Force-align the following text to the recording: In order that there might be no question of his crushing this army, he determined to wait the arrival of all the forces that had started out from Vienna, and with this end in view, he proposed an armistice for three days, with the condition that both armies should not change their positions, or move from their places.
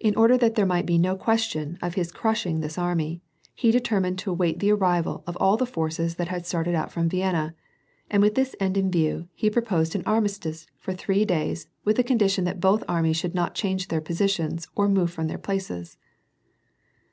In 0.00 0.16
order 0.16 0.36
that 0.36 0.56
there 0.56 0.66
might 0.66 0.84
be 0.84 0.98
no 0.98 1.14
question 1.16 1.78
of 1.80 1.94
his 1.94 2.10
crushing 2.10 2.58
this 2.58 2.76
army, 2.76 3.22
he 3.54 3.70
determined 3.70 4.18
to 4.18 4.32
wait 4.32 4.58
the 4.58 4.72
arrival 4.72 5.22
of 5.28 5.36
all 5.36 5.56
the 5.56 5.64
forces 5.64 6.16
that 6.16 6.26
had 6.26 6.44
started 6.44 6.74
out 6.74 6.90
from 6.90 7.08
Vienna, 7.08 7.54
and 8.10 8.20
with 8.20 8.34
this 8.34 8.56
end 8.58 8.76
in 8.76 8.90
view, 8.90 9.28
he 9.32 9.48
proposed 9.48 9.94
an 9.94 10.02
armistice 10.06 10.66
for 10.80 10.92
three 10.92 11.24
days, 11.24 11.68
with 11.84 11.94
the 11.94 12.02
condition 12.02 12.42
that 12.42 12.58
both 12.58 12.82
armies 12.88 13.16
should 13.16 13.32
not 13.36 13.54
change 13.54 13.86
their 13.86 14.00
positions, 14.00 14.66
or 14.74 14.88
move 14.88 15.12
from 15.12 15.28
their 15.28 15.38
places. 15.38 15.98